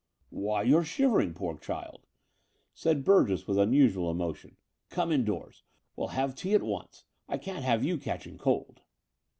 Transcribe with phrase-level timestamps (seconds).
[0.31, 2.07] "Why, you're shivering, poor child,"
[2.73, 4.55] said Burgess with unusual emotion.
[4.89, 5.61] "Come indoors:
[5.95, 7.05] we'll have tea at once.
[7.29, 8.81] I can't have you catching cold."